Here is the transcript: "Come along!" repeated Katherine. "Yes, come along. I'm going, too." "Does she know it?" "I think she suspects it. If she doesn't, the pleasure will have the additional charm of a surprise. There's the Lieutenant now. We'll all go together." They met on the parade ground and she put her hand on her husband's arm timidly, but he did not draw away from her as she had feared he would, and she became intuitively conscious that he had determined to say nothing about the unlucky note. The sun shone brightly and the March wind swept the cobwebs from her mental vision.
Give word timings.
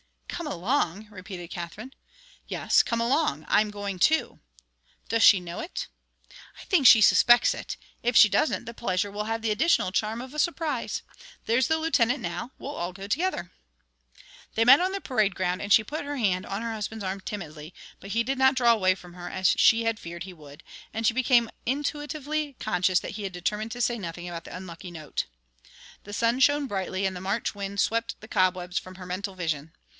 "Come 0.27 0.47
along!" 0.47 1.07
repeated 1.11 1.49
Katherine. 1.51 1.93
"Yes, 2.47 2.81
come 2.81 2.99
along. 2.99 3.45
I'm 3.47 3.69
going, 3.69 3.99
too." 3.99 4.39
"Does 5.09 5.21
she 5.21 5.39
know 5.39 5.59
it?" 5.59 5.85
"I 6.59 6.63
think 6.65 6.87
she 6.87 6.99
suspects 7.01 7.53
it. 7.53 7.77
If 8.01 8.15
she 8.17 8.27
doesn't, 8.27 8.65
the 8.65 8.73
pleasure 8.73 9.11
will 9.11 9.25
have 9.25 9.43
the 9.43 9.51
additional 9.51 9.91
charm 9.91 10.19
of 10.19 10.33
a 10.33 10.39
surprise. 10.39 11.03
There's 11.45 11.67
the 11.67 11.77
Lieutenant 11.77 12.21
now. 12.21 12.53
We'll 12.57 12.71
all 12.73 12.91
go 12.91 13.05
together." 13.05 13.51
They 14.55 14.65
met 14.65 14.79
on 14.79 14.91
the 14.93 14.99
parade 15.01 15.35
ground 15.35 15.61
and 15.61 15.71
she 15.71 15.83
put 15.83 16.05
her 16.05 16.17
hand 16.17 16.47
on 16.47 16.63
her 16.63 16.73
husband's 16.73 17.03
arm 17.03 17.19
timidly, 17.21 17.71
but 17.99 18.09
he 18.11 18.23
did 18.23 18.39
not 18.39 18.55
draw 18.55 18.73
away 18.73 18.95
from 18.95 19.13
her 19.13 19.29
as 19.29 19.45
she 19.49 19.83
had 19.83 19.99
feared 19.99 20.23
he 20.23 20.33
would, 20.33 20.63
and 20.91 21.05
she 21.05 21.13
became 21.13 21.51
intuitively 21.67 22.55
conscious 22.59 22.99
that 23.01 23.11
he 23.11 23.23
had 23.23 23.33
determined 23.33 23.71
to 23.73 23.81
say 23.81 23.99
nothing 23.99 24.27
about 24.27 24.45
the 24.45 24.55
unlucky 24.57 24.89
note. 24.89 25.27
The 26.05 26.13
sun 26.13 26.39
shone 26.39 26.65
brightly 26.65 27.05
and 27.05 27.15
the 27.15 27.21
March 27.21 27.53
wind 27.53 27.79
swept 27.79 28.19
the 28.21 28.27
cobwebs 28.27 28.79
from 28.79 28.95
her 28.95 29.05
mental 29.05 29.35
vision. 29.35 29.73